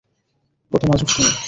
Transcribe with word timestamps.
কতো 0.71 0.85
নাজুক 0.87 1.07
তুমি! 1.11 1.31